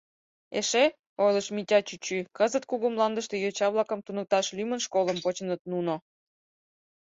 [0.59, 0.85] Эше,
[1.23, 5.93] ойлыш Митя чӱчӱ, кызыт Кугу Мландыште йоча-влакым туныкташ лӱмын школым почыныт, нуно...